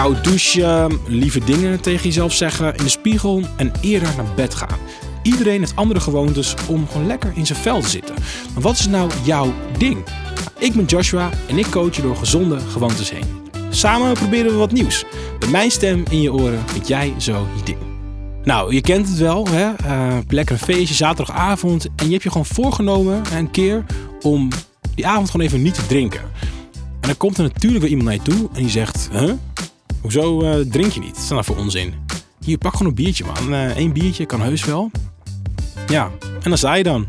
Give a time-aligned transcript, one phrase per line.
[0.00, 4.78] koud douchen, lieve dingen tegen jezelf zeggen, in de spiegel en eerder naar bed gaan.
[5.22, 8.14] Iedereen heeft andere gewoontes om gewoon lekker in zijn vel te zitten.
[8.54, 10.04] Maar wat is nou jouw ding?
[10.58, 13.24] Ik ben Joshua en ik coach je door gezonde gewoontes heen.
[13.70, 15.04] Samen proberen we wat nieuws.
[15.40, 17.78] Met mijn stem in je oren vind jij zo je ding.
[18.44, 19.70] Nou, je kent het wel, hè?
[19.86, 21.84] Uh, lekker een feestje, zaterdagavond.
[21.96, 23.84] En je hebt je gewoon voorgenomen een keer
[24.20, 24.48] om
[24.94, 26.20] die avond gewoon even niet te drinken.
[27.00, 29.08] En dan komt er natuurlijk weer iemand naar je toe en die zegt...
[29.12, 29.32] Huh?
[30.00, 31.14] Hoezo uh, drink je niet?
[31.14, 31.94] Dat nou voor onzin?
[32.44, 33.52] Hier, pak gewoon een biertje, man.
[33.52, 34.90] Eén uh, biertje kan heus wel.
[35.88, 37.06] Ja, en dan sta je dan.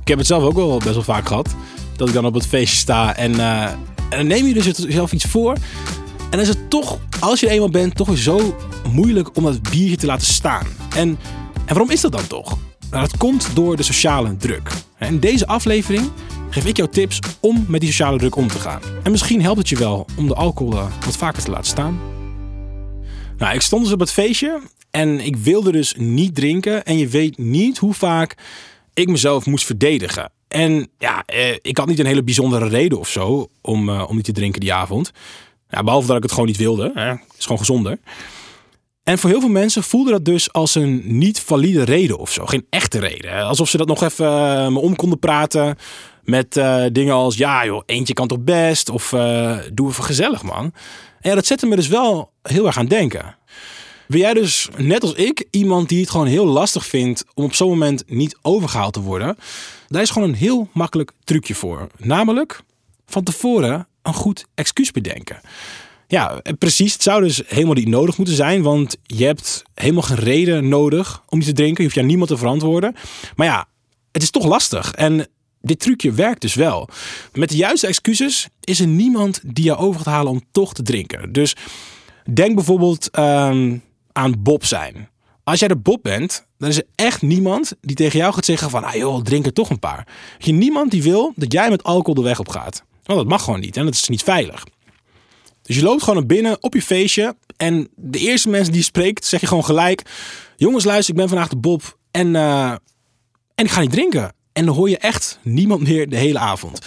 [0.00, 1.48] Ik heb het zelf ook wel best wel vaak gehad.
[1.96, 3.78] Dat ik dan op het feestje sta en, uh, en
[4.10, 5.52] dan neem je dus zelf iets voor.
[5.52, 8.56] En dan is het toch, als je er eenmaal bent, toch zo
[8.92, 10.66] moeilijk om dat biertje te laten staan.
[10.96, 11.08] En,
[11.54, 12.58] en waarom is dat dan toch?
[12.90, 14.70] Nou, dat komt door de sociale druk.
[14.98, 16.10] In deze aflevering
[16.50, 18.80] geef ik jou tips om met die sociale druk om te gaan.
[19.02, 21.98] En misschien helpt het je wel om de alcohol wat vaker te laten staan.
[23.40, 26.84] Nou, ik stond dus op het feestje en ik wilde dus niet drinken.
[26.84, 28.34] En je weet niet hoe vaak
[28.94, 30.32] ik mezelf moest verdedigen.
[30.48, 34.16] En ja, eh, ik had niet een hele bijzondere reden of zo om, uh, om
[34.16, 35.10] niet te drinken die avond.
[35.68, 36.90] Behalve dat ik het gewoon niet wilde.
[36.94, 37.08] Hè.
[37.08, 37.98] Het is gewoon gezonder.
[39.02, 42.46] En voor heel veel mensen voelde dat dus als een niet valide reden of zo.
[42.46, 43.42] Geen echte reden.
[43.42, 45.76] Alsof ze dat nog even uh, me om konden praten.
[46.30, 48.88] Met uh, dingen als, ja joh, eentje kan toch best.
[48.88, 50.64] Of uh, doe even gezellig man.
[51.20, 53.36] En ja, dat zette me dus wel heel erg aan denken.
[54.06, 57.54] Ben jij dus, net als ik, iemand die het gewoon heel lastig vindt om op
[57.54, 59.36] zo'n moment niet overgehaald te worden?
[59.88, 61.86] Daar is gewoon een heel makkelijk trucje voor.
[61.96, 62.60] Namelijk
[63.06, 65.40] van tevoren een goed excuus bedenken.
[66.06, 66.92] Ja, precies.
[66.92, 71.22] Het zou dus helemaal niet nodig moeten zijn, want je hebt helemaal geen reden nodig
[71.28, 71.76] om niet te drinken.
[71.76, 72.94] Je hoeft je niemand te verantwoorden.
[73.36, 73.68] Maar ja,
[74.12, 74.92] het is toch lastig.
[74.92, 75.28] En
[75.60, 76.88] dit trucje werkt dus wel.
[77.32, 80.82] Met de juiste excuses is er niemand die jou over gaat halen om toch te
[80.82, 81.32] drinken.
[81.32, 81.56] Dus
[82.34, 83.82] denk bijvoorbeeld um,
[84.12, 85.08] aan Bob zijn.
[85.44, 88.70] Als jij de Bob bent, dan is er echt niemand die tegen jou gaat zeggen
[88.70, 88.84] van...
[88.84, 90.06] Ah joh, drink er toch een paar.
[90.38, 92.84] Je niemand die wil dat jij met alcohol de weg op gaat.
[93.04, 94.64] Want dat mag gewoon niet en dat is niet veilig.
[95.62, 97.36] Dus je loopt gewoon naar binnen op je feestje.
[97.56, 100.02] En de eerste mensen die je spreekt, zeg je gewoon gelijk...
[100.56, 102.70] Jongens, luister, ik ben vandaag de Bob en, uh,
[103.54, 104.34] en ik ga niet drinken.
[104.60, 106.86] En dan hoor je echt niemand meer de hele avond.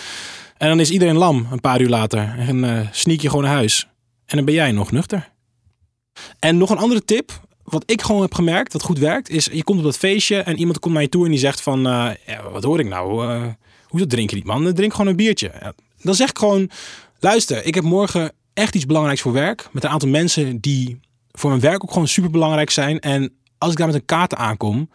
[0.58, 2.36] En dan is iedereen lam een paar uur later.
[2.38, 3.88] En uh, sneak je gewoon naar huis.
[4.26, 5.30] En dan ben jij nog nuchter.
[6.40, 9.64] En nog een andere tip, wat ik gewoon heb gemerkt, wat goed werkt, is je
[9.64, 12.10] komt op dat feestje en iemand komt naar je toe en die zegt van, uh,
[12.26, 13.28] ja, wat hoor ik nou?
[13.28, 13.46] Uh,
[13.88, 14.74] hoezo drink je niet man?
[14.74, 15.74] Drink gewoon een biertje.
[16.02, 16.70] Dan zeg ik gewoon,
[17.20, 19.70] luister, ik heb morgen echt iets belangrijks voor werk.
[19.72, 21.00] Met een aantal mensen die
[21.32, 23.00] voor mijn werk ook gewoon super belangrijk zijn.
[23.00, 24.90] En als ik daar met een kaart aankom,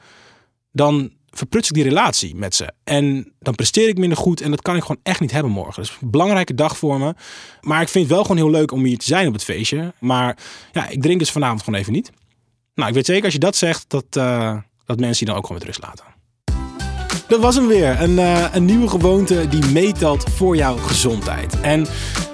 [0.73, 2.73] dan verpruts ik die relatie met ze.
[2.85, 5.83] En dan presteer ik minder goed en dat kan ik gewoon echt niet hebben morgen.
[5.83, 7.15] Dus een belangrijke dag voor me.
[7.61, 9.93] Maar ik vind het wel gewoon heel leuk om hier te zijn op het feestje.
[10.01, 10.39] Maar
[10.73, 12.11] ja, ik drink dus vanavond gewoon even niet.
[12.75, 15.47] Nou, ik weet zeker als je dat zegt, dat, uh, dat mensen je dan ook
[15.47, 16.05] gewoon met rust laten.
[17.29, 18.01] Dat was hem weer.
[18.01, 21.61] Een, uh, een nieuwe gewoonte die meetelt voor jouw gezondheid.
[21.61, 21.87] En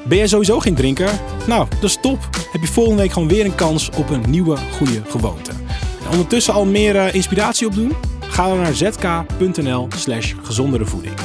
[0.08, 1.10] ben jij sowieso geen drinker?
[1.46, 2.18] Nou, is top.
[2.52, 5.50] Heb je volgende week gewoon weer een kans op een nieuwe goede gewoonte.
[6.04, 7.92] En ondertussen al meer uh, inspiratie opdoen?
[8.34, 11.23] Ga dan naar zk.nl slash gezondere voeding.